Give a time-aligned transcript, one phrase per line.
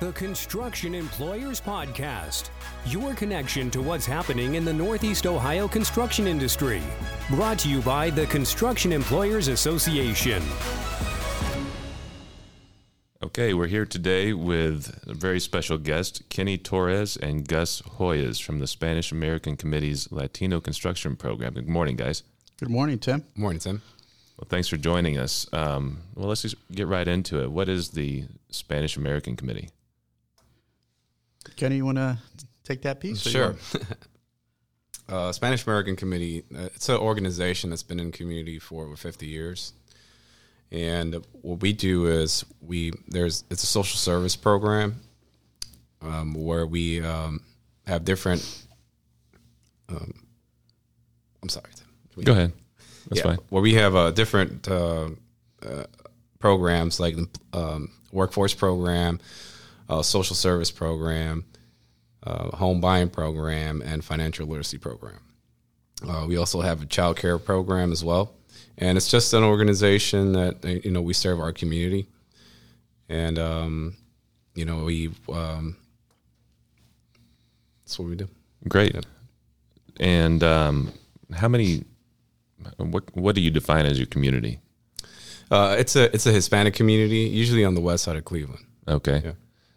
[0.00, 2.50] the Construction Employers Podcast,
[2.86, 6.82] your connection to what's happening in the Northeast Ohio construction industry.
[7.30, 10.42] Brought to you by the Construction Employers Association.
[13.22, 18.58] Okay, we're here today with a very special guest, Kenny Torres and Gus Hoyas from
[18.58, 21.54] the Spanish American Committee's Latino Construction Program.
[21.54, 22.22] Good morning, guys.
[22.58, 23.24] Good morning, Tim.
[23.36, 23.80] Morning, Tim.
[24.36, 25.46] Well, thanks for joining us.
[25.52, 27.52] Um, well, let's just get right into it.
[27.52, 29.70] What is the Spanish American Committee?
[31.56, 32.18] Kenny, you want to
[32.64, 33.20] take that piece?
[33.20, 33.56] Sure.
[35.08, 39.26] uh, Spanish American Committee, uh, it's an organization that's been in community for over 50
[39.26, 39.72] years.
[40.70, 44.96] And what we do is we there's it's a social service program
[46.02, 47.40] um, where we um,
[47.86, 48.66] have different.
[49.88, 50.12] Um,
[51.42, 51.70] I'm sorry.
[51.76, 51.86] Tim.
[52.14, 52.52] Can Go ahead.
[53.08, 53.38] That's yeah, fine.
[53.50, 55.10] Where we have uh, different uh,
[55.62, 55.84] uh,
[56.38, 59.20] programs like the um, workforce program,
[59.88, 61.44] uh, social service program,
[62.22, 65.20] uh, home buying program, and financial literacy program.
[66.06, 68.34] Uh, we also have a child care program as well,
[68.78, 72.06] and it's just an organization that uh, you know we serve our community,
[73.08, 73.96] and um,
[74.54, 75.76] you know we um,
[77.84, 78.28] that's what we do.
[78.68, 78.94] Great.
[78.94, 79.04] Yep.
[80.00, 80.92] And um,
[81.32, 81.84] how many?
[82.78, 84.58] What What do you define as your community?
[85.50, 88.64] Uh, it's a it's a Hispanic community, usually on the west side of Cleveland.
[88.88, 89.22] Okay.
[89.24, 89.32] Yeah.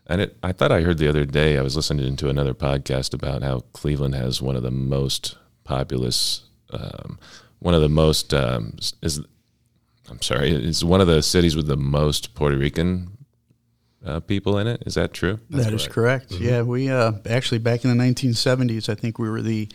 [0.08, 3.14] And it, I thought I heard the other day, I was listening to another podcast
[3.14, 7.20] about how Cleveland has one of the most populous, um,
[7.60, 9.20] one of the most, um, is,
[10.10, 13.18] I'm sorry, it's one of the cities with the most Puerto Rican
[14.06, 14.82] uh, people in it.
[14.86, 15.40] Is that true?
[15.50, 16.32] That is correct.
[16.32, 19.68] Yeah, we uh, actually back in the 1970s, I think we were the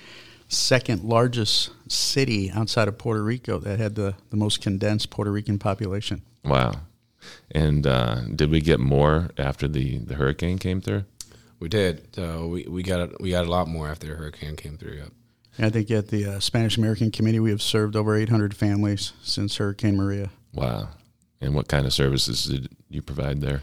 [0.49, 5.59] second largest city outside of Puerto Rico that had the, the most condensed Puerto Rican
[5.59, 6.23] population.
[6.45, 6.73] Wow.
[7.51, 11.05] And uh, did we get more after the, the hurricane came through?
[11.59, 12.09] We did.
[12.19, 14.95] Uh, we we got we got a lot more after the hurricane came through.
[14.95, 15.13] Yep.
[15.59, 19.13] And I think at the uh, Spanish American Committee, we have served over 800 families
[19.23, 20.31] since Hurricane Maria.
[20.55, 20.89] Wow.
[21.41, 23.63] And what kind of services did you provide there?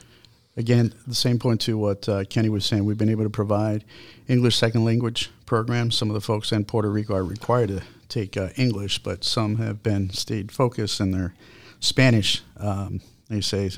[0.55, 2.85] Again, the same point to what uh, Kenny was saying.
[2.85, 3.85] We've been able to provide
[4.27, 5.95] English second language programs.
[5.95, 9.55] Some of the folks in Puerto Rico are required to take uh, English, but some
[9.57, 11.33] have been stayed focused in their
[11.79, 12.43] Spanish.
[12.57, 13.69] Um, they say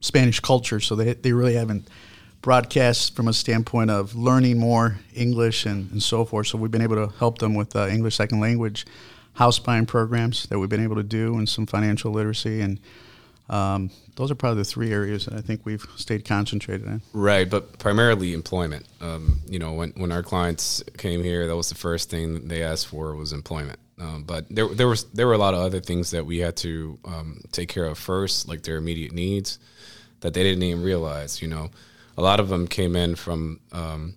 [0.00, 1.88] Spanish culture, so they they really haven't
[2.42, 6.46] broadcast from a standpoint of learning more English and, and so forth.
[6.46, 8.86] So we've been able to help them with uh, English second language
[9.32, 12.80] house buying programs that we've been able to do, and some financial literacy and
[13.48, 17.02] um, those are probably the three areas that I think we've stayed concentrated on.
[17.12, 18.86] Right, but primarily employment.
[19.00, 22.62] Um, you know, when when our clients came here, that was the first thing they
[22.62, 23.78] asked for was employment.
[23.98, 26.56] Um, but there there was there were a lot of other things that we had
[26.58, 29.58] to um, take care of first, like their immediate needs
[30.20, 31.40] that they didn't even realize.
[31.40, 31.70] You know,
[32.16, 34.14] a lot of them came in from um,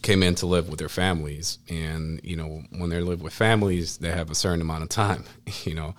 [0.00, 3.98] came in to live with their families, and you know, when they live with families,
[3.98, 5.24] they have a certain amount of time.
[5.64, 5.94] You know,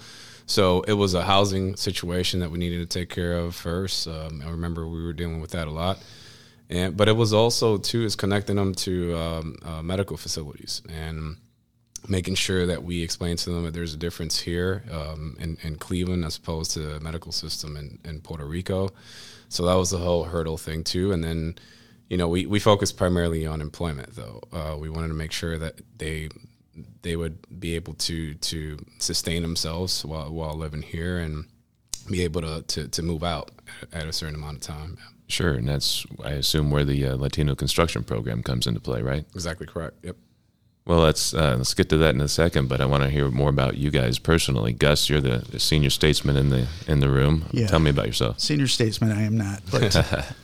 [0.46, 4.08] so it was a housing situation that we needed to take care of first.
[4.08, 6.00] Um, I remember we were dealing with that a lot,
[6.70, 11.38] and but it was also too is connecting them to um, uh, medical facilities and
[12.08, 15.76] making sure that we explain to them that there's a difference here um, in, in
[15.78, 18.90] Cleveland as opposed to the medical system in, in Puerto Rico.
[19.50, 21.12] So that was the whole hurdle thing too.
[21.12, 21.56] And then,
[22.10, 24.42] you know, we, we focused primarily on employment though.
[24.52, 26.30] Uh, we wanted to make sure that they
[27.04, 31.46] they would be able to to sustain themselves while while living here and
[32.10, 33.52] be able to to, to move out
[33.94, 34.98] at a certain amount of time.
[35.28, 35.54] Sure.
[35.54, 39.26] And that's, I assume, where the uh, Latino construction program comes into play, right?
[39.34, 39.96] Exactly correct.
[40.04, 40.18] Yep.
[40.86, 42.68] Well, let's uh, let's get to that in a second.
[42.68, 44.74] But I want to hear more about you guys personally.
[44.74, 47.46] Gus, you're the, senior statesman in the in the room.
[47.52, 47.68] Yeah.
[47.68, 48.40] Tell me about yourself.
[48.40, 49.96] Senior statesman, I am not, but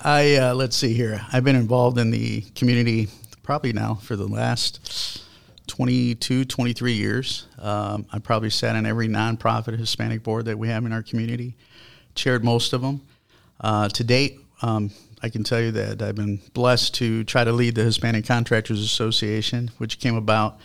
[0.02, 1.26] I uh, let's see here.
[1.34, 3.10] I've been involved in the community
[3.44, 5.24] probably now for the last
[5.68, 7.48] 22, 23 years.
[7.58, 11.56] Um, I probably sat on every nonprofit Hispanic board that we have in our community,
[12.16, 13.02] chaired most of them.
[13.60, 14.90] Uh, to date, um,
[15.22, 18.82] I can tell you that I've been blessed to try to lead the Hispanic Contractors
[18.82, 20.60] Association, which came about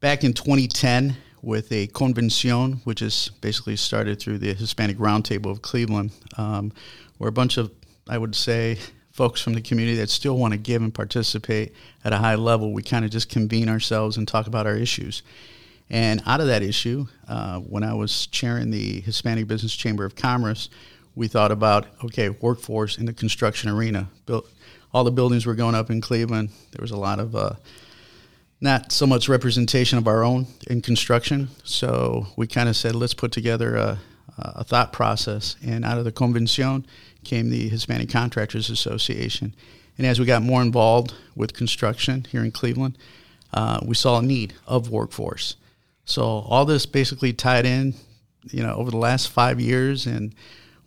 [0.00, 5.62] back in 2010 with a convention, which is basically started through the Hispanic Roundtable of
[5.62, 6.72] Cleveland, um,
[7.18, 7.72] where a bunch of,
[8.08, 8.78] I would say,
[9.10, 11.74] folks from the community that still want to give and participate
[12.04, 15.22] at a high level, we kind of just convene ourselves and talk about our issues.
[15.90, 20.14] And out of that issue, uh, when I was chairing the Hispanic Business Chamber of
[20.14, 20.70] Commerce,
[21.18, 24.08] we thought about okay, workforce in the construction arena.
[24.24, 24.48] Built,
[24.94, 26.50] all the buildings were going up in Cleveland.
[26.70, 27.54] There was a lot of uh,
[28.60, 31.48] not so much representation of our own in construction.
[31.64, 33.98] So we kind of said, let's put together a,
[34.38, 35.56] a thought process.
[35.62, 36.86] And out of the convention
[37.24, 39.54] came the Hispanic Contractors Association.
[39.98, 42.96] And as we got more involved with construction here in Cleveland,
[43.52, 45.56] uh, we saw a need of workforce.
[46.04, 47.94] So all this basically tied in,
[48.52, 50.06] you know, over the last five years.
[50.06, 50.32] And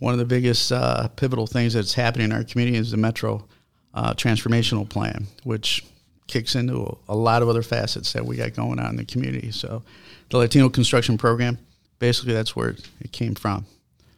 [0.01, 3.45] one of the biggest uh, pivotal things that's happening in our community is the Metro
[3.93, 5.85] uh, Transformational Plan, which
[6.25, 9.05] kicks into a, a lot of other facets that we got going on in the
[9.05, 9.51] community.
[9.51, 9.83] So
[10.31, 11.59] the Latino construction program,
[11.99, 12.69] basically that's where
[12.99, 13.67] it came from.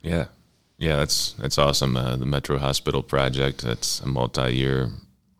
[0.01, 0.27] Yeah.
[0.77, 1.97] Yeah, that's that's awesome.
[1.97, 3.61] Uh, the Metro Hospital project.
[3.61, 4.89] That's a multi-year.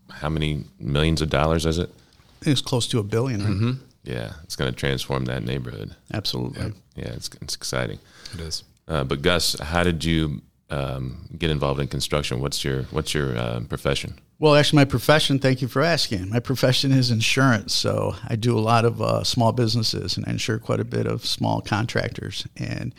[0.10, 1.89] How many millions of dollars is it?
[1.89, 3.39] I think it's close to a billion.
[3.42, 3.50] Right?
[3.50, 3.72] Mm-hmm.
[4.04, 5.96] Yeah, it's going to transform that neighborhood.
[6.13, 6.74] Absolutely.
[6.96, 8.00] Yeah, it's it's exciting.
[8.34, 8.63] It is.
[8.88, 12.42] Uh, but Gus, how did you um, get involved in construction?
[12.42, 14.20] What's your what's your uh, profession?
[14.40, 15.40] Well, actually, my profession.
[15.40, 16.30] Thank you for asking.
[16.30, 20.32] My profession is insurance, so I do a lot of uh, small businesses and I
[20.32, 22.46] insure quite a bit of small contractors.
[22.58, 22.94] And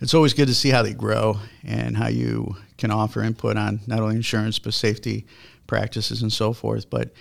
[0.00, 3.80] it's always good to see how they grow and how you can offer input on
[3.86, 5.26] not only insurance but safety
[5.66, 6.90] practices and so forth.
[6.90, 7.12] But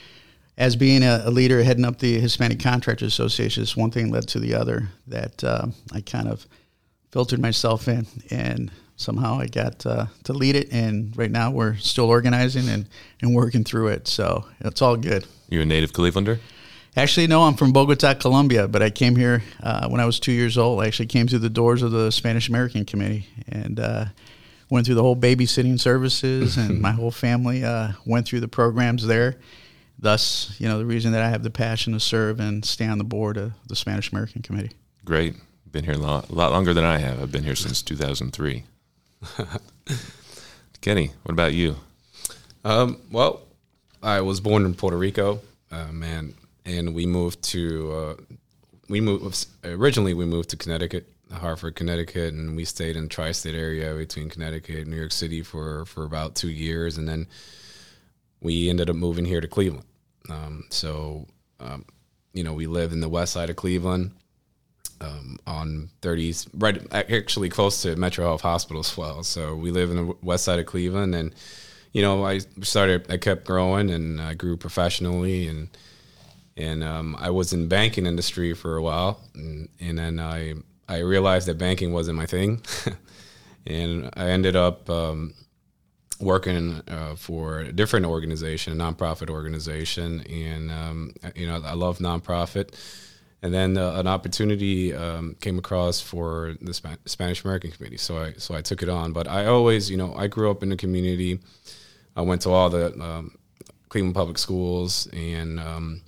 [0.57, 4.39] as being a, a leader heading up the Hispanic Contractors Association, one thing led to
[4.39, 6.47] the other that uh, I kind of
[7.11, 10.71] filtered myself in and somehow I got uh, to lead it.
[10.71, 12.87] And right now we're still organizing and,
[13.21, 14.07] and working through it.
[14.07, 15.25] So it's all good.
[15.47, 16.39] You're a native Clevelander?
[16.95, 20.31] Actually, no, I'm from Bogota, Colombia, but I came here uh, when I was two
[20.31, 20.81] years old.
[20.81, 24.05] I actually came through the doors of the Spanish American Committee and uh,
[24.69, 29.05] went through the whole babysitting services, and my whole family uh, went through the programs
[29.05, 29.37] there.
[29.99, 32.97] Thus, you know, the reason that I have the passion to serve and stay on
[32.97, 34.71] the board of the Spanish American Committee.
[35.05, 35.35] Great.
[35.71, 37.21] Been here a lot, a lot longer than I have.
[37.21, 38.63] I've been here since 2003.
[40.81, 41.75] Kenny, what about you?
[42.65, 43.41] Um, well,
[44.01, 46.33] I was born in Puerto Rico, uh, man,
[46.65, 48.15] and we moved to uh,
[48.87, 53.55] we moved originally we moved to Connecticut, Hartford, Connecticut, and we stayed in the tri-state
[53.55, 57.27] area between Connecticut and New York City for for about two years, and then
[58.41, 59.85] we ended up moving here to Cleveland.
[60.29, 61.27] Um, so,
[61.59, 61.85] um,
[62.33, 64.11] you know, we live in the west side of Cleveland
[65.01, 69.23] um, on 30s, right, actually close to Metro Health Hospital as well.
[69.23, 71.33] So we live in the west side of Cleveland, and
[71.91, 75.69] you know, I started, I kept growing, and I grew professionally, and
[76.55, 80.55] and um, I was in banking industry for a while, and, and then I
[80.87, 82.61] I realized that banking wasn't my thing,
[83.65, 85.33] and I ended up um,
[86.19, 91.99] working uh, for a different organization, a nonprofit organization, and um, you know, I love
[91.99, 92.73] nonprofit
[93.41, 98.17] and then uh, an opportunity um, came across for the Sp- Spanish American Committee, so
[98.17, 99.13] I so I took it on.
[99.13, 101.39] But I always, you know, I grew up in the community.
[102.15, 103.37] I went to all the um,
[103.87, 106.01] Cleveland public schools, and um,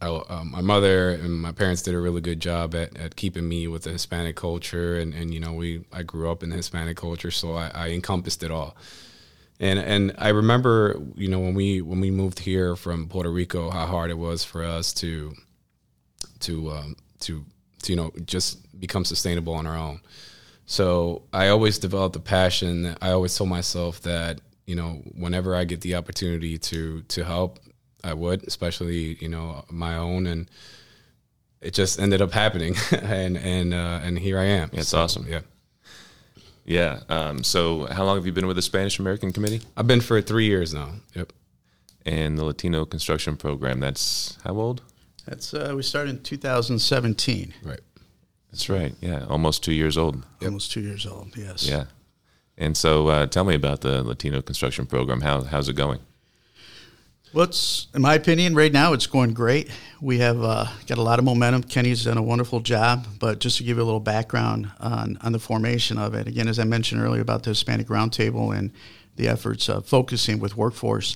[0.00, 3.48] I, um, my mother and my parents did a really good job at, at keeping
[3.48, 6.56] me with the Hispanic culture, and, and you know, we I grew up in the
[6.56, 8.76] Hispanic culture, so I, I encompassed it all.
[9.60, 13.70] And and I remember, you know, when we when we moved here from Puerto Rico,
[13.70, 15.34] how hard it was for us to
[16.40, 17.44] to um, to
[17.82, 20.00] to you know just become sustainable on our own.
[20.66, 22.96] So I always developed a passion.
[23.02, 27.58] I always told myself that you know whenever I get the opportunity to to help,
[28.04, 30.50] I would, especially you know my own, and
[31.60, 34.70] it just ended up happening, and and uh, and here I am.
[34.72, 35.26] That's so, awesome.
[35.28, 35.40] Yeah.
[36.64, 37.00] Yeah.
[37.08, 39.62] Um, so, how long have you been with the Spanish American Committee?
[39.76, 40.90] I've been for three years now.
[41.14, 41.32] Yep.
[42.06, 43.80] And the Latino Construction Program.
[43.80, 44.82] That's how old?
[45.26, 47.54] That's uh, we started in 2017.
[47.62, 47.80] Right.
[48.50, 48.94] That's right.
[49.00, 50.24] Yeah, almost two years old.
[50.42, 51.36] Almost two years old.
[51.36, 51.66] Yes.
[51.68, 51.84] Yeah.
[52.58, 55.20] And so, uh, tell me about the Latino construction program.
[55.20, 56.00] How how's it going?
[57.32, 59.70] Well, it's, in my opinion, right now it's going great.
[60.00, 61.62] We have uh, got a lot of momentum.
[61.62, 63.06] Kenny's done a wonderful job.
[63.20, 66.48] But just to give you a little background on, on the formation of it, again,
[66.48, 68.72] as I mentioned earlier about the Hispanic Roundtable and
[69.14, 71.14] the efforts of focusing with workforce,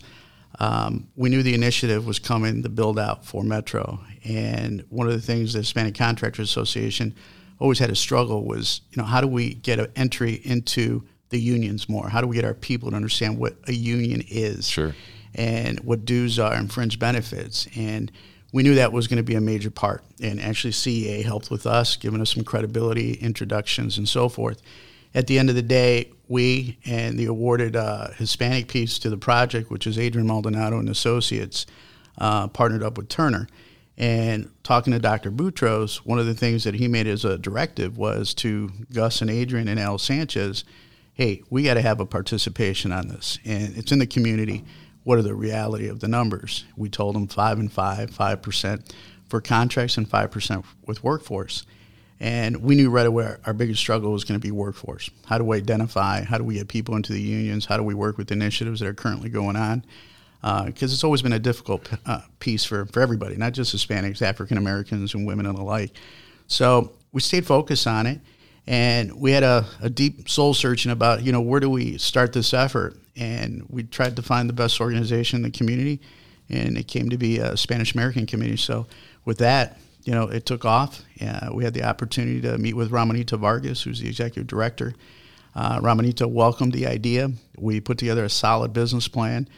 [0.61, 4.00] um, we knew the initiative was coming to build out for Metro.
[4.25, 7.14] And one of the things the Hispanic Contractors Association
[7.58, 11.40] always had a struggle was, you know, how do we get an entry into the
[11.40, 12.08] unions more?
[12.08, 14.68] How do we get our people to understand what a union is?
[14.68, 14.94] Sure.
[15.34, 17.66] And what dues are and fringe benefits.
[17.76, 18.12] And
[18.52, 20.04] we knew that was going to be a major part.
[20.23, 24.62] And actually, CEA helped with us, giving us some credibility, introductions, and so forth
[25.14, 29.16] at the end of the day, we and the awarded uh, Hispanic piece to the
[29.16, 31.66] project, which is Adrian Maldonado and Associates,
[32.18, 33.47] uh, partnered up with Turner.
[33.97, 35.30] And talking to Dr.
[35.30, 39.30] Boutros, one of the things that he made as a directive was to Gus and
[39.30, 40.64] Adrian and Al Sanchez,
[41.12, 43.38] hey, we got to have a participation on this.
[43.44, 44.64] And it's in the community.
[45.04, 46.64] What are the reality of the numbers?
[46.76, 48.92] We told them five and five, five percent
[49.28, 51.64] for contracts and five percent with workforce.
[52.21, 55.11] And we knew right away our, biggest struggle was going to be workforce.
[55.26, 56.23] How do we identify?
[56.23, 57.66] How do we get people into the unions?
[57.66, 59.85] How do we work with initiatives that are currently going on?
[60.40, 64.23] Because uh, it's always been a difficult uh, piece for, for everybody, not just Hispanics,
[64.23, 65.92] African Americans, and women and the like.
[66.47, 68.21] So we stayed focused on it,
[68.66, 72.33] and we had a, a deep soul searching about, you know, where do we start
[72.33, 72.97] this effort?
[73.16, 76.00] And we tried to find the best organization in the community,
[76.49, 78.61] and it came to be a Spanish American community.
[78.61, 78.87] So
[79.25, 81.02] with that, you know, it took off.
[81.20, 84.94] Uh, we had the opportunity to meet with Ramonita Vargas, who's the executive director.
[85.54, 87.30] Uh, Ramonita welcomed the idea.
[87.56, 89.49] We put together a solid business plan.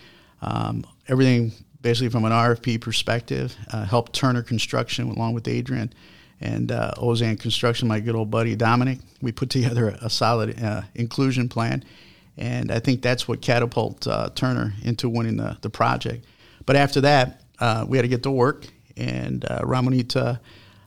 [0.43, 1.53] Um, everything
[1.87, 5.93] basically from an RFP perspective, uh, helped Turner Construction along with Adrian
[6.41, 8.99] and uh, Ozanne Construction, my good old buddy Dominic.
[9.23, 11.85] We put together a, a solid uh, inclusion plan,
[12.37, 16.25] and I think that's what catapulted uh, Turner into winning the, the project.
[16.67, 20.41] But after that, uh, we had to get to work and uh, Ramonita,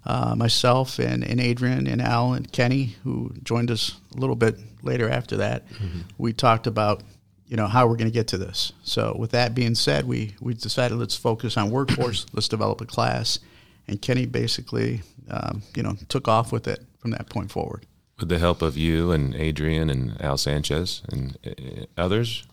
[0.06, 4.58] uh, myself, and, and Adrian, and Al, and Kenny, who joined us a little bit
[4.82, 6.02] later after that, mm-hmm.
[6.18, 7.04] we talked about
[7.50, 8.72] you know how we're going to get to this.
[8.84, 12.28] So with that being said, we we decided let's focus on workforce.
[12.34, 13.40] let's develop a class,
[13.88, 17.86] and Kenny basically um, you know took off with it from that point forward.
[18.20, 22.46] With the help of you and Adrian and Al Sanchez and uh, others.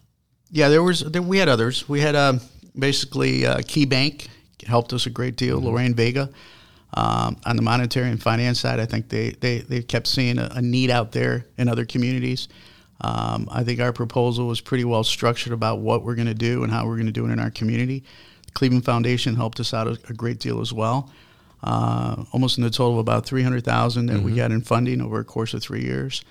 [0.50, 1.88] Yeah, there was there, we had others.
[1.88, 2.40] We had um,
[2.78, 4.28] basically uh, Key Bank
[4.66, 5.58] helped us a great deal.
[5.58, 5.66] Mm-hmm.
[5.66, 6.30] Lorraine Vega.
[6.94, 10.48] Um, on the monetary and finance side, I think they, they, they kept seeing a,
[10.54, 12.48] a need out there in other communities.
[13.00, 16.62] Um, I think our proposal was pretty well structured about what we're going to do
[16.62, 18.04] and how we're going to do it in our community.
[18.46, 21.10] The Cleveland Foundation helped us out a, a great deal as well,
[21.62, 24.24] uh, almost in the total of about 300000 that mm-hmm.
[24.24, 26.24] we got in funding over a course of three years.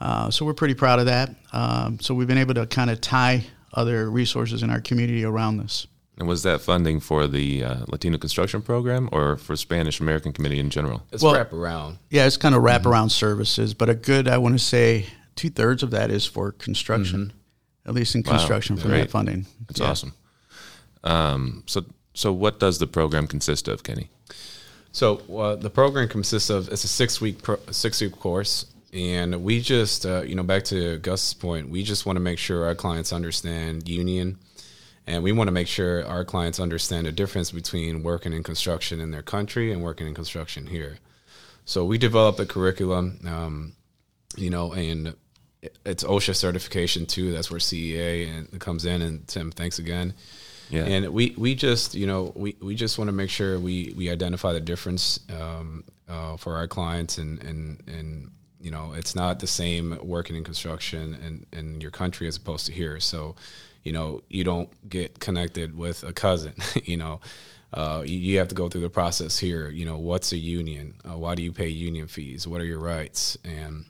[0.00, 1.34] Uh, so we're pretty proud of that.
[1.52, 5.58] Um, so we've been able to kind of tie other resources in our community around
[5.58, 5.86] this.
[6.18, 10.60] And was that funding for the uh, Latino construction program or for Spanish American community
[10.60, 11.02] in general?
[11.12, 11.98] It's well, wraparound.
[12.08, 13.08] Yeah, it's kind of wraparound mm-hmm.
[13.08, 17.26] services, but a good, I want to say, two thirds of that is for construction,
[17.26, 17.88] mm-hmm.
[17.88, 19.46] at least in construction wow, from that funding.
[19.68, 19.90] That's yeah.
[19.90, 20.14] awesome.
[21.04, 24.08] Um, so, so what does the program consist of, Kenny?
[24.92, 29.42] So uh, the program consists of it's a six week pro, six week course, and
[29.44, 32.64] we just uh, you know back to Gus's point, we just want to make sure
[32.64, 34.38] our clients understand union
[35.06, 39.00] and we want to make sure our clients understand the difference between working in construction
[39.00, 40.98] in their country and working in construction here.
[41.64, 43.72] So we developed a curriculum, um,
[44.36, 45.14] you know, and
[45.84, 47.32] it's OSHA certification too.
[47.32, 49.02] That's where CEA and comes in.
[49.02, 50.14] And Tim, thanks again.
[50.70, 50.84] Yeah.
[50.84, 54.10] And we, we just, you know, we, we just want to make sure we, we
[54.10, 59.38] identify the difference um, uh, for our clients and, and, and, you know, it's not
[59.38, 62.98] the same working in construction in, in your country as opposed to here.
[62.98, 63.36] So
[63.86, 67.20] you know, you don't get connected with a cousin, you know.
[67.72, 69.68] Uh, you, have to go through the process here.
[69.68, 70.94] You know, what's a union?
[71.08, 72.48] Uh, why do you pay union fees?
[72.48, 73.38] What are your rights?
[73.44, 73.84] And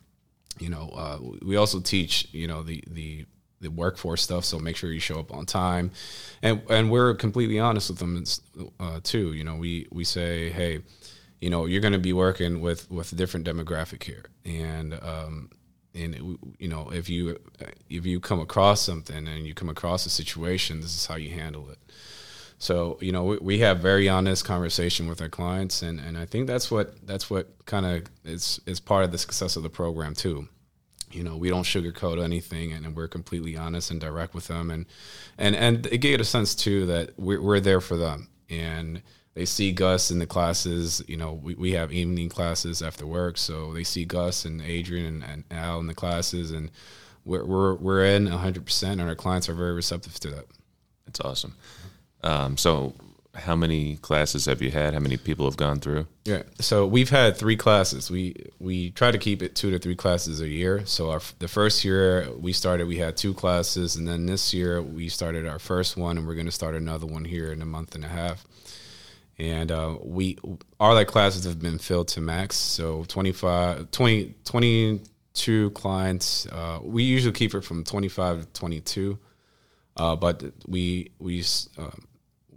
[0.59, 3.25] you know, uh, we also teach you know the the
[3.63, 4.45] the workforce stuff.
[4.45, 5.93] So make sure you show up on time,
[6.43, 8.23] and and we're completely honest with them
[8.79, 9.33] uh, too.
[9.33, 10.81] You know, we we say, hey,
[11.41, 15.51] you know, you're going to be working with with a different demographic here, and um,
[15.97, 17.39] and you know if you
[17.89, 21.31] if you come across something and you come across a situation this is how you
[21.31, 21.79] handle it.
[22.59, 26.25] So you know we, we have very honest conversation with our clients and, and i
[26.25, 29.71] think that's what that's what kind of is is part of the success of the
[29.71, 30.49] program too.
[31.11, 34.71] You know we don't sugarcoat anything and, and we're completely honest and direct with them
[34.71, 34.87] and
[35.39, 38.29] and and it gave it a sense too that we're, we're there for them.
[38.49, 39.03] And
[39.37, 41.03] they see Gus in the classes.
[41.07, 45.23] You know, we, we have evening classes after work, so they see Gus and Adrian
[45.23, 46.71] and, and Al in the classes, and
[47.27, 50.47] we're we're, we're in 100, percent and our clients are very receptive to that.
[51.05, 51.55] That's awesome.
[52.25, 52.95] Um, so,
[53.35, 54.95] how many classes have you had?
[54.95, 56.07] How many people have gone through?
[56.25, 58.11] Yeah, so we've had three classes.
[58.11, 60.87] We we try to keep it two to three classes a year.
[60.87, 64.81] So our the first year we started, we had two classes, and then this year
[64.81, 67.67] we started our first one, and we're going to start another one here in a
[67.67, 68.47] month and a half
[69.39, 70.39] and uh, we
[70.81, 72.57] all our classes have been filled to max.
[72.57, 79.19] So 25 20 22 clients uh, we usually keep it from 25 to 22
[79.97, 81.45] uh, but we we
[81.79, 82.07] um,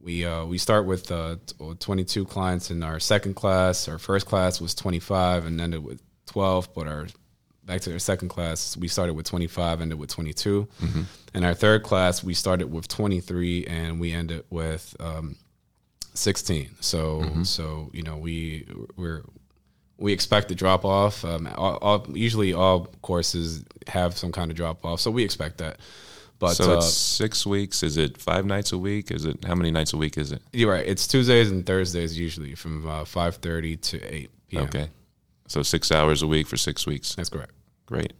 [0.01, 1.35] we uh, we start with uh,
[1.79, 3.87] 22 clients in our second class.
[3.87, 7.07] Our first class was 25 and ended with 12 but our
[7.65, 11.01] back to our second class we started with 25 ended with 22 mm-hmm.
[11.35, 15.35] and our third class we started with 23 and we ended with um,
[16.13, 16.69] 16.
[16.79, 17.43] So mm-hmm.
[17.43, 19.23] so you know we we're
[19.99, 21.23] we expect the drop off.
[21.25, 25.57] Um, all, all, usually, all courses have some kind of drop off, so we expect
[25.59, 25.77] that.
[26.39, 27.83] But so it's uh, six weeks.
[27.83, 29.11] Is it five nights a week?
[29.11, 30.41] Is it how many nights a week is it?
[30.53, 30.87] You're right.
[30.87, 34.63] It's Tuesdays and Thursdays usually from uh, five thirty to eight p.m.
[34.63, 34.87] Okay,
[35.47, 37.15] So six hours a week for six weeks.
[37.15, 37.51] That's correct.
[37.85, 38.13] Great.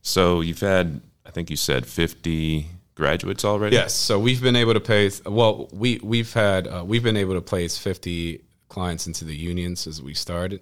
[0.00, 3.76] So you've had, I think you said, fifty graduates already.
[3.76, 3.94] Yes.
[3.94, 5.10] So we've been able to pay.
[5.24, 9.86] Well, we we've had uh, we've been able to place fifty clients into the unions
[9.86, 10.60] as we started,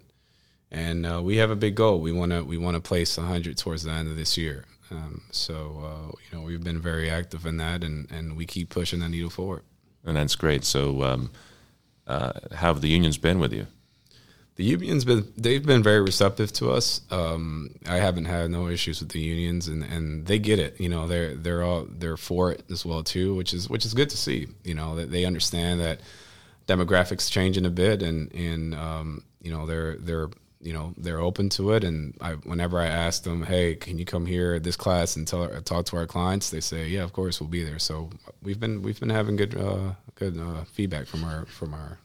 [0.70, 2.00] and uh, we have a big goal.
[2.00, 4.66] We want to we want to place hundred towards the end of this year.
[4.90, 8.68] Um, so uh, you know we've been very active in that, and and we keep
[8.68, 9.62] pushing the needle forward.
[10.04, 10.64] And that's great.
[10.64, 11.32] So, um,
[12.06, 13.66] uh, how have the unions been with you?
[14.56, 17.02] The unions been they've been very receptive to us.
[17.10, 20.80] Um, I haven't had no issues with the unions, and, and they get it.
[20.80, 23.92] You know, they're they're all they're for it as well too, which is which is
[23.92, 24.48] good to see.
[24.64, 26.00] You know, that they understand that
[26.66, 31.50] demographics changing a bit, and and um, you know they're they're you know they're open
[31.50, 31.84] to it.
[31.84, 35.28] And I, whenever I ask them, hey, can you come here at this class and
[35.28, 36.48] tell talk to our clients?
[36.48, 37.78] They say, yeah, of course, we'll be there.
[37.78, 38.08] So
[38.42, 41.98] we've been we've been having good uh, good uh, feedback from our from our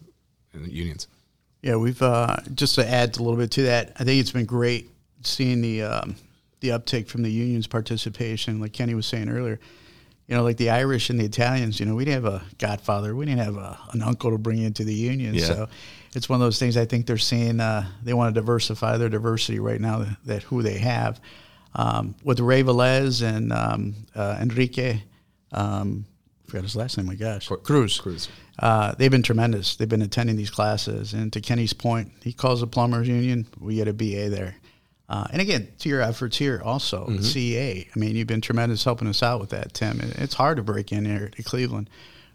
[0.53, 1.07] unions.
[1.61, 3.93] Yeah, we've uh, just to add a little bit to that.
[3.99, 4.89] I think it's been great
[5.23, 6.15] seeing the um,
[6.59, 8.59] the uptake from the unions' participation.
[8.59, 9.59] Like Kenny was saying earlier,
[10.27, 11.79] you know, like the Irish and the Italians.
[11.79, 14.59] You know, we didn't have a godfather, we didn't have a, an uncle to bring
[14.59, 15.35] into the union.
[15.35, 15.45] Yeah.
[15.45, 15.69] So
[16.15, 16.77] it's one of those things.
[16.77, 19.99] I think they're seeing uh, they want to diversify their diversity right now.
[19.99, 21.19] That, that who they have
[21.75, 25.01] um, with Ray Velez and um, uh, Enrique.
[25.51, 26.05] Um,
[26.45, 27.07] I forgot his last name.
[27.07, 27.99] My gosh, Cruz.
[27.99, 28.29] Cruz.
[28.61, 29.75] Uh, they've been tremendous.
[29.75, 33.47] They've been attending these classes, and to Kenny's point, he calls the plumbers union.
[33.59, 34.55] We get a BA there,
[35.09, 37.23] uh, and again to your efforts here also Mm-hmm.
[37.23, 37.87] CEA.
[37.93, 39.99] I mean, you've been tremendous helping us out with that, Tim.
[39.99, 41.89] It's hard to break in here to Cleveland.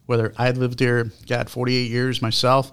[0.06, 2.73] Whether I lived here, got 48 years myself,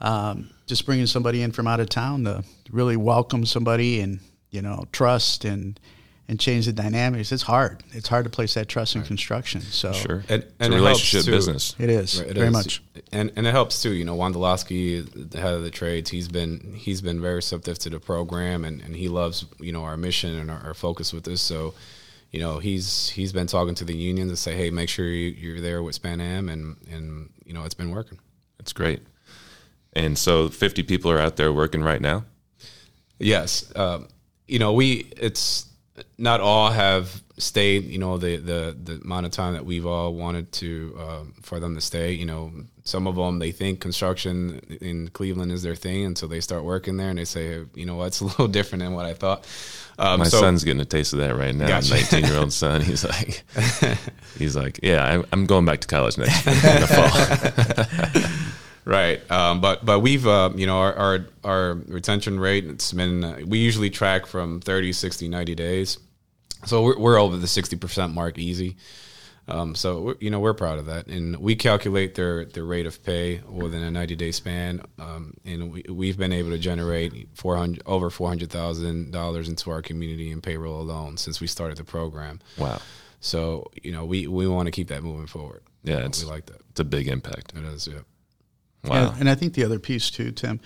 [0.00, 4.20] um, just bringing somebody in from out of town to really welcome somebody and
[4.50, 5.80] you know trust and
[6.26, 7.32] and change the dynamics.
[7.32, 7.82] It's hard.
[7.92, 9.60] It's hard to place that trust in construction.
[9.60, 10.24] So Sure.
[10.28, 11.74] And- it's and a relationship business.
[11.78, 12.52] it is Right, it very is.
[12.52, 12.82] much.
[13.12, 13.92] and and it helps too.
[13.92, 17.90] You know, Wondolowski, the head of the trades, he's been he's been very receptive to
[17.90, 21.24] the program, and, and he loves you know our mission and our, our focus with
[21.24, 21.42] this.
[21.42, 21.74] So,
[22.32, 25.28] you know, he's he's been talking to the unions and say, hey, make sure you,
[25.28, 28.18] you're there with Span Am, and and you know it's been working.
[28.58, 29.02] That's great.
[29.92, 32.24] And so, fifty people are out there working right now.
[33.18, 34.08] Yes, um,
[34.48, 35.66] you know we it's
[36.18, 37.84] not all have stayed.
[37.84, 41.60] You know the the the amount of time that we've all wanted to um, for
[41.60, 42.12] them to stay.
[42.12, 42.52] You know
[42.84, 46.96] some of them they think construction in Cleveland is their thing until they start working
[46.98, 49.46] there and they say you know what it's a little different than what I thought.
[49.96, 51.68] Um, My so- son's getting a taste of that right now.
[51.68, 51.94] Gotcha.
[51.94, 52.80] Nineteen year old son.
[52.80, 53.44] He's like,
[54.36, 58.30] he's like, yeah, I'm, I'm going back to college next year in the fall.
[58.84, 63.24] Right, um, but but we've uh, you know our, our our retention rate it's been
[63.24, 65.98] uh, we usually track from 30, 60, 90 days,
[66.66, 68.76] so we're, we're over the sixty percent mark easy.
[69.46, 73.02] Um, so you know we're proud of that, and we calculate their their rate of
[73.04, 77.56] pay within a ninety day span, um, and we we've been able to generate four
[77.56, 81.76] hundred over four hundred thousand dollars into our community in payroll alone since we started
[81.76, 82.40] the program.
[82.56, 82.80] Wow.
[83.20, 85.62] So you know we we want to keep that moving forward.
[85.82, 86.60] Yeah, we it's like that.
[86.70, 87.52] it's a big impact.
[87.54, 88.00] It is, yeah.
[88.84, 88.94] Wow.
[88.94, 90.60] Yeah, and I think the other piece too, Tim,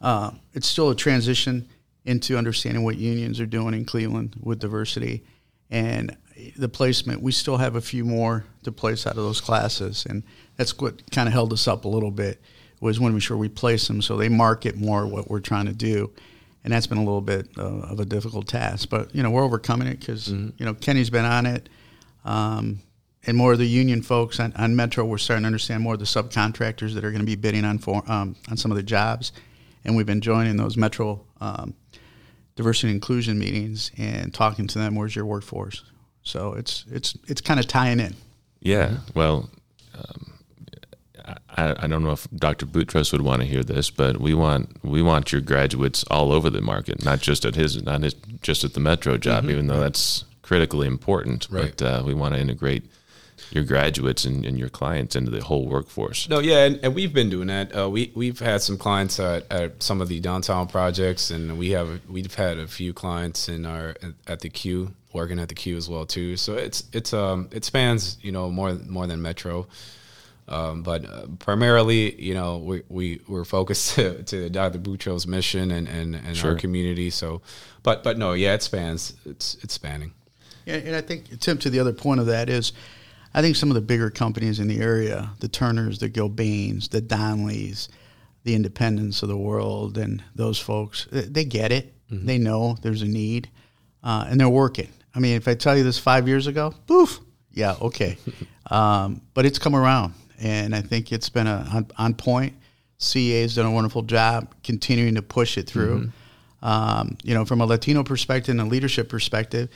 [0.00, 1.68] uh, it's still a transition
[2.04, 5.22] into understanding what unions are doing in Cleveland with diversity
[5.70, 6.16] and
[6.56, 7.22] the placement.
[7.22, 10.22] We still have a few more to place out of those classes, and
[10.56, 12.40] that's what kind of held us up a little bit.
[12.80, 15.74] Was when we sure we place them so they market more what we're trying to
[15.74, 16.10] do,
[16.64, 18.88] and that's been a little bit uh, of a difficult task.
[18.88, 21.68] But you know we're overcoming it because you know Kenny's been on it.
[22.24, 22.80] Um,
[23.30, 26.00] and more of the union folks on, on Metro, we're starting to understand more of
[26.00, 28.82] the subcontractors that are going to be bidding on for um, on some of the
[28.82, 29.30] jobs,
[29.84, 31.74] and we've been joining those Metro um,
[32.56, 34.96] diversity and inclusion meetings and talking to them.
[34.96, 35.84] Where's your workforce?
[36.24, 38.16] So it's it's it's kind of tying in.
[38.58, 38.96] Yeah.
[39.14, 39.48] Well,
[39.94, 40.32] um,
[41.56, 42.66] I, I don't know if Dr.
[42.66, 46.50] Boutros would want to hear this, but we want we want your graduates all over
[46.50, 49.78] the market, not just at his not his, just at the Metro job, even though
[49.78, 51.46] that's critically important.
[51.48, 51.72] Right.
[51.76, 52.90] But uh, we want to integrate
[53.50, 56.28] your graduates and, and your clients into the whole workforce.
[56.28, 57.76] No, yeah, and, and we've been doing that.
[57.76, 61.70] Uh, we we've had some clients at, at some of the downtown projects, and we
[61.70, 63.94] have we've had a few clients in our
[64.26, 66.36] at the Q working at the Q as well too.
[66.36, 69.66] So it's it's um it spans you know more more than Metro,
[70.48, 74.78] um, but uh, primarily you know we we we're focused to, to Dr.
[74.78, 76.52] Boutros' mission and and, and Sure.
[76.52, 77.10] our community.
[77.10, 77.42] So,
[77.82, 79.14] but but no, yeah, it spans.
[79.24, 80.12] It's it's spanning.
[80.66, 82.72] Yeah, and I think Tim, to the other point of that is,
[83.32, 87.00] I think some of the bigger companies in the area, the Turners, the Gilbanes, the
[87.00, 87.88] Donleys,
[88.44, 91.94] the Independents of the world, and those folks, they- get it.
[92.12, 93.48] They know there's a need,
[94.02, 94.88] uh, and they're working.
[95.14, 97.20] I mean, if I tell you this five years ago, poof,
[97.52, 98.18] yeah, okay,
[98.70, 102.54] um, but it's come around, and I think it's been a, on, on point.
[102.98, 106.10] CA has done a wonderful job continuing to push it through.
[106.62, 109.68] Um, you know, from a Latino perspective and a leadership perspective,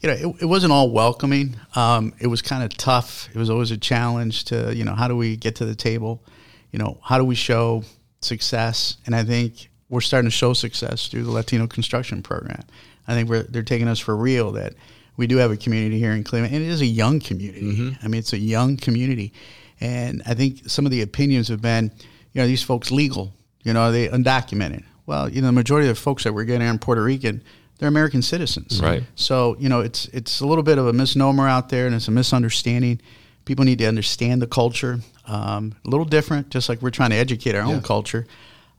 [0.00, 1.56] you know, it, it wasn't all welcoming.
[1.74, 3.28] Um, it was kind of tough.
[3.34, 6.22] It was always a challenge to, you know, how do we get to the table?
[6.70, 7.82] You know, how do we show
[8.20, 8.98] success?
[9.06, 12.62] And I think we're starting to show success through the Latino construction program.
[13.06, 14.74] I think we're, they're taking us for real that
[15.16, 17.62] we do have a community here in Cleveland, and it is a young community.
[17.62, 18.04] Mm-hmm.
[18.04, 19.32] I mean, it's a young community.
[19.80, 21.90] And I think some of the opinions have been,
[22.32, 23.32] you know, these folks legal,
[23.64, 24.84] you know, are they undocumented?
[25.06, 27.42] Well, you know, the majority of the folks that we're getting are Puerto Rican
[27.78, 28.80] they're American citizens.
[28.82, 29.04] Right.
[29.14, 32.08] So you know, it's it's a little bit of a misnomer out there, and it's
[32.08, 33.00] a misunderstanding.
[33.44, 35.00] People need to understand the culture.
[35.26, 37.74] Um, a little different, just like we're trying to educate our yeah.
[37.74, 38.26] own culture.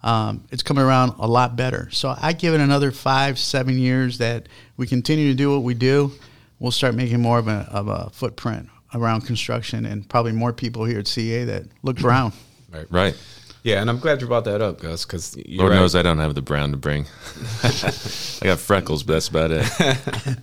[0.02, 1.90] Um, it's coming around a lot better.
[1.92, 5.74] So I give it another five, seven years that we continue to do what we
[5.74, 6.12] do.
[6.60, 10.86] We'll start making more of a, of a footprint around construction, and probably more people
[10.86, 12.34] here at CA that look brown.
[12.72, 12.86] Right.
[12.90, 13.18] Right.
[13.62, 15.76] Yeah, and I'm glad you brought that up, Gus, because Lord right.
[15.76, 17.06] knows I don't have the brown to bring.
[17.64, 20.40] I got freckles, but that's about it.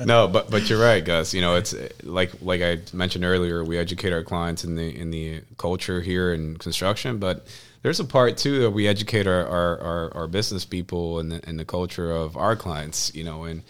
[0.06, 1.34] no, but but you're right, Gus.
[1.34, 5.10] You know, it's like like I mentioned earlier, we educate our clients in the in
[5.10, 7.46] the culture here in construction, but
[7.82, 11.48] there's a part too that we educate our our, our, our business people and the,
[11.48, 13.14] in the culture of our clients.
[13.14, 13.64] You know, and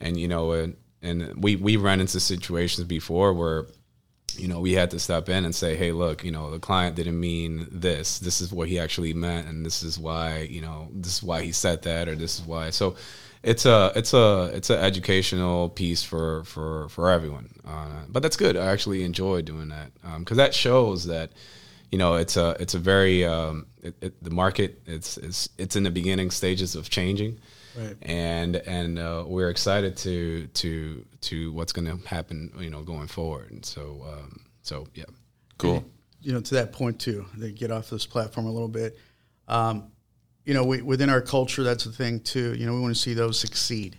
[0.00, 3.66] and you know, and and we we run into situations before where
[4.38, 6.96] you know, we had to step in and say, hey, look, you know, the client
[6.96, 8.18] didn't mean this.
[8.18, 11.42] This is what he actually meant, and this is why, you know, this is why
[11.42, 12.70] he said that, or this is why.
[12.70, 12.96] So,
[13.46, 17.48] it's a it's a it's an educational piece for for for everyone.
[17.64, 18.56] Uh, but that's good.
[18.56, 21.30] I actually enjoy doing that because um, that shows that
[21.92, 25.76] you know it's a it's a very um, it, it, the market it's, it's it's
[25.76, 27.38] in the beginning stages of changing.
[27.76, 27.96] Right.
[28.02, 33.06] And and uh, we're excited to to to what's going to happen, you know, going
[33.06, 33.50] forward.
[33.50, 35.04] And so um, so yeah,
[35.58, 35.84] cool.
[36.22, 38.98] You know, to that point too, they get off this platform a little bit.
[39.46, 39.90] Um,
[40.44, 42.54] you know, we, within our culture, that's the thing too.
[42.54, 43.96] You know, we want to see those succeed.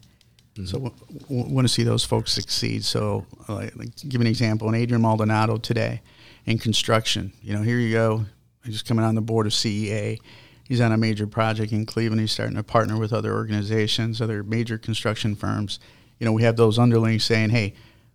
[0.56, 0.66] Mm-hmm.
[0.66, 2.84] So we, we, want to see those folks succeed.
[2.84, 6.02] So, like, like, give an example: an Adrian Maldonado today
[6.46, 7.32] in construction.
[7.42, 8.26] You know, here you go,
[8.66, 10.20] just coming on the board of CEA
[10.68, 12.22] he's on a major project in Cleveland.
[12.22, 15.80] He's starting to partner with other organizations, other major construction firms.
[16.20, 17.74] You know, we have those underlings saying, "Hey,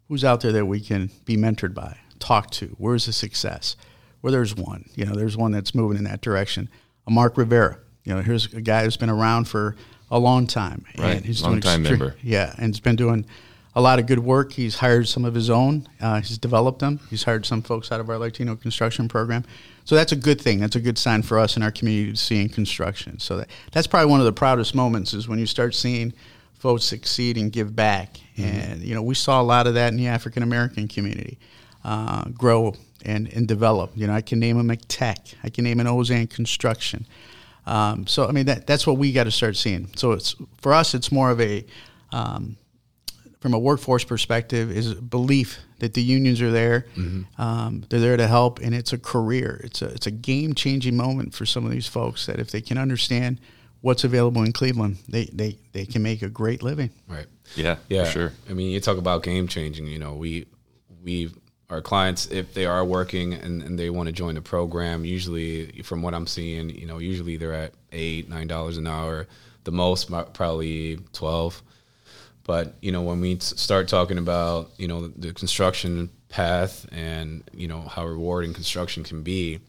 [0.09, 2.75] who's out there that we can be mentored by, talk to?
[2.79, 3.77] Where's the success?"
[4.21, 4.89] Well, there's one.
[4.95, 6.69] You know, there's one that's moving in that direction.
[7.07, 7.79] A Mark Rivera.
[8.05, 9.77] You know, here's a guy who's been around for
[10.11, 10.85] a long time.
[10.99, 12.17] Right, and he's long doing time extre- member.
[12.23, 13.27] Yeah, and he's been doing
[13.75, 14.53] a lot of good work.
[14.53, 15.89] He's hired some of his own.
[16.01, 17.01] Uh, he's developed them.
[17.09, 19.45] He's hired some folks out of our Latino construction program.
[19.85, 20.61] So that's a good thing.
[20.61, 23.19] That's a good sign for us in our community to see in construction.
[23.19, 26.13] So that, that's probably one of the proudest moments is when you start seeing
[26.55, 28.19] folks succeed and give back.
[28.37, 28.43] Mm-hmm.
[28.43, 31.39] And you know, we saw a lot of that in the African American community
[31.83, 33.93] uh, grow and, and develop.
[33.97, 35.35] You know, I can name a McTech.
[35.43, 37.07] I can name an Ozanne Construction.
[37.67, 39.89] Um, so I mean, that that's what we got to start seeing.
[39.97, 41.65] So it's for us, it's more of a
[42.13, 42.57] um,
[43.43, 46.87] from a workforce perspective is belief that the unions are there.
[46.97, 47.43] Mm-hmm.
[47.43, 49.61] Um, they're there to help, and it's a career.
[49.65, 52.61] It's a it's a game changing moment for some of these folks that if they
[52.61, 53.41] can understand
[53.81, 56.91] what's available in Cleveland, they they, they can make a great living.
[57.09, 57.27] Right.
[57.57, 57.79] Yeah.
[57.89, 58.05] Yeah.
[58.05, 58.33] sure.
[58.49, 59.89] I mean, you talk about game changing.
[59.89, 60.47] You know, we
[61.03, 61.33] we
[61.69, 65.05] our clients if they are working and, and they want to join the program.
[65.05, 69.27] Usually, from what I'm seeing, you know, usually they're at eight nine dollars an hour.
[69.65, 71.61] The most probably twelve
[72.45, 77.69] but you know, when we start talking about you know the, construction path and you
[77.69, 79.61] know how rewarding construction can be,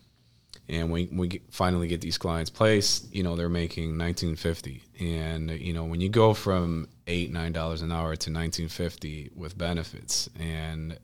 [0.68, 5.74] and we we finally get these clients placed, you know they're making 1950, and you
[5.74, 10.98] know when you go from eight nine dollars an hour to 1950 with benefits and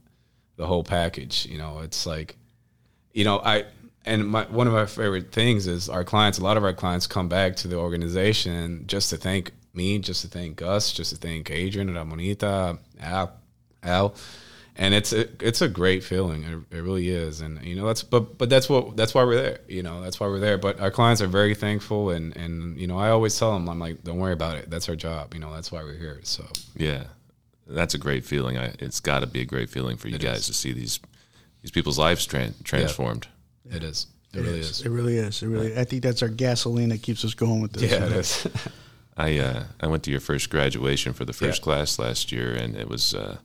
[0.55, 2.35] the whole package, you know it's like,
[3.13, 3.65] you know I
[4.05, 6.39] and my, one of my favorite things is our clients.
[6.39, 10.21] A lot of our clients come back to the organization just to thank me, just
[10.21, 13.31] to thank Gus, just to thank Adrian, Ramonita, Al,
[13.81, 14.15] Al,
[14.75, 16.43] and it's a, it's a great feeling.
[16.43, 19.35] It, it, really is, and you know that's but but that's what that's why we're
[19.35, 19.59] there.
[19.67, 20.57] You know that's why we're there.
[20.57, 23.79] But our clients are very thankful, and and you know I always tell them I'm
[23.79, 24.69] like, don't worry about it.
[24.69, 25.33] That's our job.
[25.33, 26.19] You know that's why we're here.
[26.23, 27.05] So yeah,
[27.67, 28.57] that's a great feeling.
[28.57, 30.47] I, it's got to be a great feeling for you it guys is.
[30.47, 30.99] to see these
[31.61, 33.27] these people's lives tra- transformed.
[33.65, 33.77] Yeah.
[33.77, 34.07] It is.
[34.33, 34.69] It, it really is.
[34.69, 34.85] is.
[34.85, 35.43] It really is.
[35.43, 35.77] It really.
[35.77, 37.91] I think that's our gasoline that keeps us going with this.
[37.91, 38.47] Yeah, it is.
[39.19, 41.63] I uh, I went to your first graduation for the first yeah.
[41.63, 43.37] class last year, and it was uh,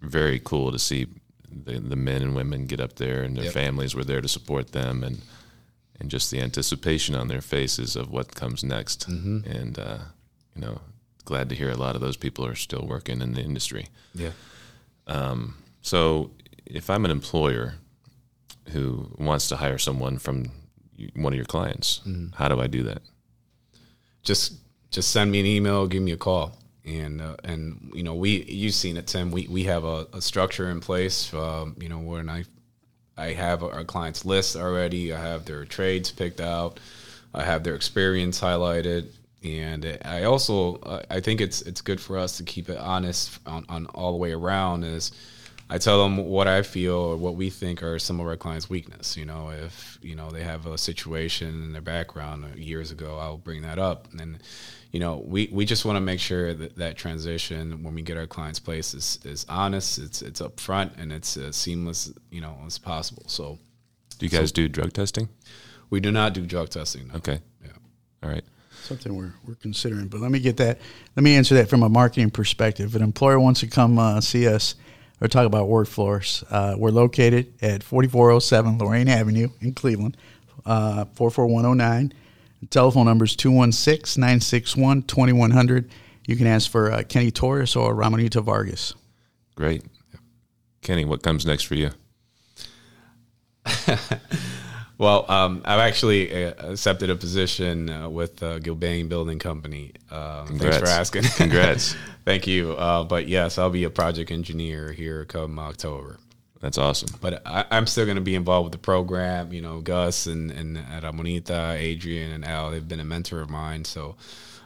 [0.00, 1.06] very cool to see
[1.52, 3.52] the, the men and women get up there, and their yep.
[3.52, 5.20] families were there to support them, and
[6.00, 9.10] and just the anticipation on their faces of what comes next.
[9.10, 9.50] Mm-hmm.
[9.50, 9.98] And uh,
[10.54, 10.80] you know,
[11.26, 13.88] glad to hear a lot of those people are still working in the industry.
[14.14, 14.32] Yeah.
[15.06, 16.30] Um, so,
[16.64, 17.74] if I'm an employer
[18.70, 20.50] who wants to hire someone from
[21.14, 22.34] one of your clients, mm-hmm.
[22.36, 23.02] how do I do that?
[24.22, 24.54] Just
[24.90, 26.56] just send me an email, give me a call.
[26.84, 29.30] And uh, and you know we you've seen it, Tim.
[29.30, 31.32] We we have a, a structure in place.
[31.34, 32.44] Um, you know when I
[33.16, 35.12] I have our clients list already.
[35.12, 36.80] I have their trades picked out.
[37.34, 39.08] I have their experience highlighted,
[39.44, 43.66] and I also I think it's it's good for us to keep it honest on,
[43.68, 44.84] on all the way around.
[44.84, 45.12] Is
[45.68, 48.68] I tell them what I feel or what we think are some of our clients'
[48.68, 49.16] weakness.
[49.16, 53.36] You know, if you know they have a situation in their background years ago, I'll
[53.36, 54.08] bring that up.
[54.18, 54.38] And
[54.92, 58.16] you know, we, we just want to make sure that that transition when we get
[58.16, 62.56] our clients' place is, is honest, it's it's upfront, and it's as seamless, you know,
[62.66, 63.24] as possible.
[63.26, 63.58] So,
[64.18, 65.28] do you guys so, do drug testing?
[65.90, 67.08] We do not do drug testing.
[67.08, 67.14] No.
[67.16, 67.40] Okay.
[67.64, 67.72] Yeah.
[68.22, 68.44] All right
[68.82, 70.08] something we're, we're considering.
[70.08, 70.78] But let me get that.
[71.14, 72.86] Let me answer that from a marketing perspective.
[72.88, 74.74] If an employer wants to come uh, see us,
[75.20, 76.42] or talk about workforce.
[76.50, 80.16] Uh, we're located at 4407 Lorain Avenue in Cleveland,
[80.64, 82.12] uh, 44109.
[82.66, 85.90] Telephone number is 216 961 2100.
[86.26, 88.94] You can ask for uh, Kenny Torres or Ramonita Vargas.
[89.54, 89.84] Great.
[90.82, 91.90] Kenny, what comes next for you?
[95.00, 99.92] Well, um, I've actually uh, accepted a position uh, with uh, Gilbane Building Company.
[100.10, 101.22] Um, thanks for asking.
[101.36, 101.96] Congrats.
[102.26, 102.72] Thank you.
[102.72, 106.18] Uh, but yes, I'll be a project engineer here come October.
[106.60, 107.08] That's awesome.
[107.20, 109.52] But I, am still going to be involved with the program.
[109.52, 113.84] You know, Gus and, and Ramonita, Adrian, and Al, they've been a mentor of mine.
[113.84, 114.16] So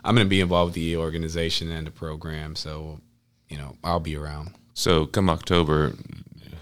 [0.05, 2.57] I'm going to be involved with the organization and the program.
[2.57, 3.01] So,
[3.49, 4.55] you know, I'll be around.
[4.75, 5.93] So come October,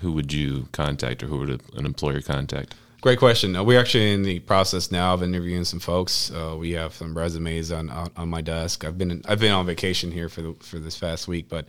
[0.03, 2.75] who would you contact or who would an employer contact?
[3.01, 3.57] Great question.
[3.57, 6.31] Uh, we're actually in the process now of interviewing some folks.
[6.31, 8.85] Uh, we have some resumes on, on, on my desk.
[8.85, 11.67] I've been in, I've been on vacation here for the, for this past week, but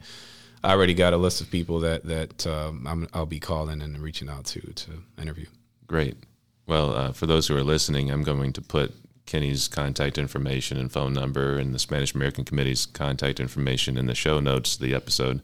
[0.63, 3.97] I already got a list of people that that um, i will be calling and
[3.99, 5.45] reaching out to to interview.
[5.87, 6.17] Great.
[6.65, 8.93] Well, uh, for those who are listening, I'm going to put
[9.25, 14.15] Kenny's contact information and phone number and the Spanish American Committee's contact information in the
[14.15, 15.41] show notes of the episode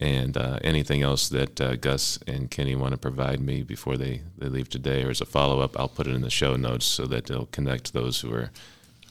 [0.00, 4.22] and uh, anything else that uh, Gus and Kenny want to provide me before they,
[4.36, 6.86] they leave today or as a follow up, I'll put it in the show notes
[6.86, 8.50] so that they'll connect those who are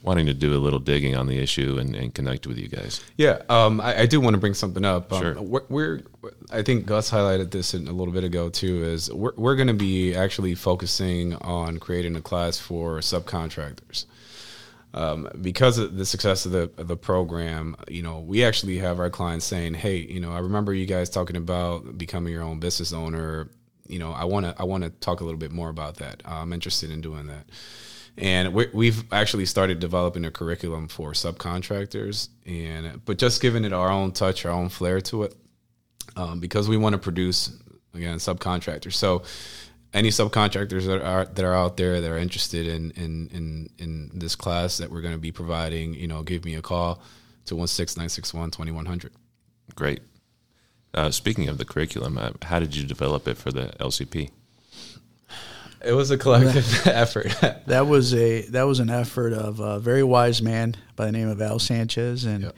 [0.04, 3.04] wanting to do a little digging on the issue and, and connect with you guys.
[3.18, 5.12] Yeah, um, I, I, do want to bring something up.
[5.12, 5.42] Um, sure.
[5.42, 6.02] We're, we're,
[6.52, 8.84] I think Gus highlighted this a little bit ago too.
[8.84, 14.06] Is we're, we're going to be actually focusing on creating a class for subcontractors
[14.94, 19.00] um, because of the success of the of the program, you know, we actually have
[19.00, 22.60] our clients saying, "Hey, you know, I remember you guys talking about becoming your own
[22.60, 23.50] business owner.
[23.88, 26.24] You know, I want to I want to talk a little bit more about that.
[26.26, 27.46] I'm interested in doing that."
[28.18, 33.74] And we have actually started developing a curriculum for subcontractors, and but just giving it
[33.74, 35.36] our own touch, our own flair to it,
[36.16, 37.56] um, because we want to produce
[37.94, 38.94] again subcontractors.
[38.94, 39.22] So
[39.94, 44.12] any subcontractors that are that are out there that are interested in in in, in
[44.16, 47.02] this class that we're going to be providing, you know, give me a call
[47.46, 49.12] to 16961-2100.
[49.76, 50.02] Great.
[50.94, 54.32] Uh, speaking of the curriculum, uh, how did you develop it for the LCP?
[55.84, 57.36] It was a collective effort.
[57.68, 61.30] that was a that was an effort of a very wise man by the name
[61.30, 62.56] of Al Sanchez and yep.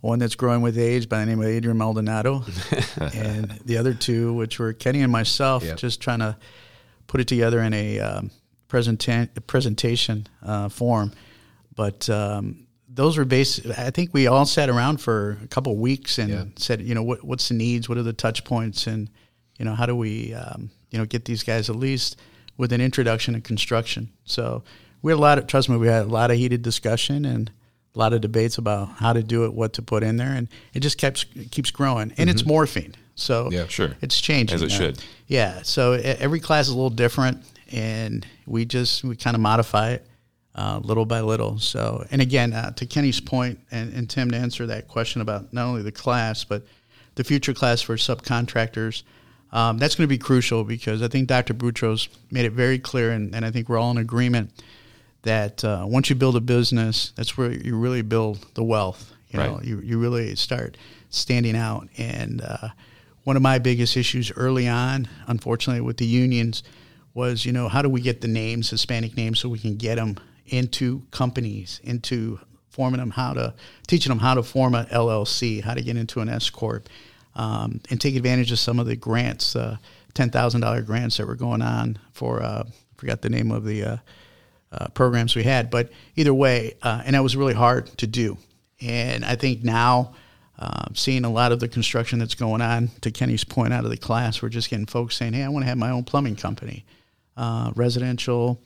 [0.00, 2.44] one that's growing with age by the name of Adrian Maldonado,
[3.14, 5.76] and the other two, which were Kenny and myself, yep.
[5.76, 6.36] just trying to
[7.06, 8.30] put it together in a um,
[8.68, 11.12] presenta- presentation uh, form.
[11.74, 13.66] But um, those were based.
[13.66, 16.44] I think we all sat around for a couple weeks and yeah.
[16.56, 17.88] said, you know, what, what's the needs?
[17.88, 18.86] What are the touch points?
[18.86, 19.10] And
[19.58, 22.18] you know, how do we, um, you know, get these guys at least
[22.56, 24.10] with an introduction to construction?
[24.24, 24.62] So
[25.02, 25.76] we had a lot of trust me.
[25.76, 27.50] We had a lot of heated discussion and
[27.94, 30.48] a lot of debates about how to do it, what to put in there, and
[30.74, 32.12] it just keeps keeps growing.
[32.12, 32.28] And mm-hmm.
[32.30, 32.94] it's morphing.
[33.14, 35.02] So yeah, sure, it's changing as it should.
[35.26, 35.62] Yeah.
[35.62, 37.42] So every class is a little different,
[37.72, 40.06] and we just we kind of modify it
[40.56, 41.58] uh, little by little.
[41.58, 45.52] So, and again, uh, to Kenny's point, and, and Tim to answer that question about
[45.52, 46.62] not only the class but
[47.14, 49.02] the future class for subcontractors.
[49.52, 51.54] Um, that's going to be crucial because I think Dr.
[51.54, 54.50] Boutros made it very clear, and, and I think we're all in agreement
[55.22, 59.12] that uh, once you build a business, that's where you really build the wealth.
[59.28, 59.50] You right.
[59.50, 60.76] know, you, you really start
[61.10, 61.88] standing out.
[61.98, 62.68] And uh,
[63.24, 66.62] one of my biggest issues early on, unfortunately, with the unions
[67.14, 69.96] was, you know, how do we get the names, Hispanic names, so we can get
[69.96, 73.54] them into companies, into forming them how to,
[73.88, 76.88] teaching them how to form an LLC, how to get into an S corp,
[77.36, 79.76] um, and take advantage of some of the grants, uh,
[80.14, 82.64] ten thousand dollar grants that were going on for, uh,
[82.96, 83.96] forgot the name of the uh,
[84.72, 88.36] uh programs we had, but either way, uh, and that was really hard to do.
[88.80, 90.14] And I think now
[90.58, 92.88] uh, seeing a lot of the construction that's going on.
[93.02, 95.64] To Kenny's point out of the class, we're just getting folks saying, "Hey, I want
[95.64, 96.84] to have my own plumbing company,
[97.36, 98.60] uh, residential,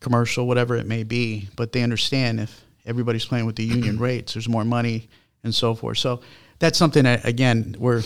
[0.00, 4.34] commercial, whatever it may be." But they understand if everybody's playing with the union rates.
[4.34, 5.08] There's more money
[5.42, 5.98] and so forth.
[5.98, 6.20] So
[6.62, 8.02] that's something that again we're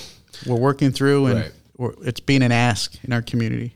[0.47, 1.53] we're working through, and Right.
[1.77, 3.75] we're, it's being an ask in our community.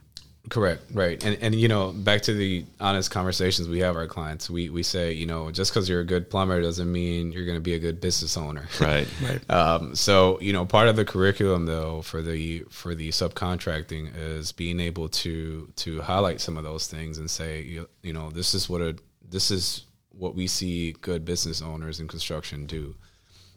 [0.49, 4.49] Correct, right, and and you know, back to the honest conversations we have our clients.
[4.49, 7.59] We we say, you know, just because you're a good plumber doesn't mean you're going
[7.59, 8.67] to be a good business owner.
[8.81, 9.07] Right.
[9.23, 9.51] Right.
[9.51, 14.51] Um, so you know, part of the curriculum though for the for the subcontracting is
[14.51, 18.55] being able to to highlight some of those things and say, you, you know, this
[18.55, 18.97] is what a
[19.29, 22.95] this is what we see good business owners in construction do.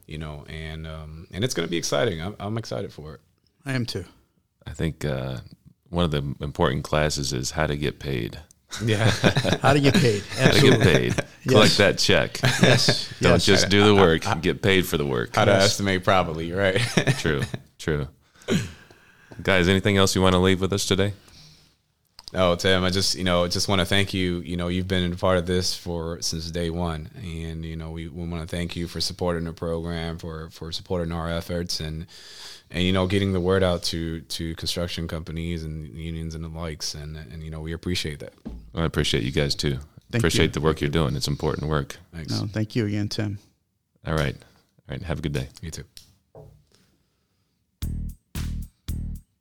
[0.08, 2.22] You know, and um, and it's going to be exciting.
[2.22, 3.22] I'm, I'm excited for it.
[3.66, 4.06] I am too.
[4.68, 5.38] I think uh,
[5.89, 8.39] one of the important classes is how to get paid.
[8.84, 9.10] Yeah.
[9.62, 10.24] How to get paid?
[10.32, 11.16] How to get paid.
[11.48, 12.39] Collect that check.
[12.42, 13.13] Yes.
[13.22, 13.46] Don't yes.
[13.46, 14.24] just do the work.
[14.42, 15.36] get paid for the work.
[15.36, 16.82] How to estimate properly, right?
[17.20, 17.44] True.
[17.78, 18.08] True.
[19.44, 21.13] Guys, anything else you want to leave with us today?
[22.36, 24.39] Oh, Tim, I just you know just want to thank you.
[24.39, 27.91] You know, you've been a part of this for since day one, and you know
[27.91, 31.80] we, we want to thank you for supporting the program, for for supporting our efforts,
[31.80, 32.08] and
[32.72, 36.50] and you know getting the word out to to construction companies and unions and the
[36.50, 38.34] likes, and and you know we appreciate that.
[38.74, 39.78] I appreciate you guys too.
[40.12, 40.52] Thank appreciate you.
[40.52, 41.15] the work you're doing.
[41.15, 41.98] It's important work.
[42.13, 42.32] Thanks.
[42.39, 43.38] No, thank you again, Tim.
[44.06, 44.36] All right.
[44.36, 45.02] All right.
[45.04, 45.50] Have a good day.
[45.62, 45.84] You too.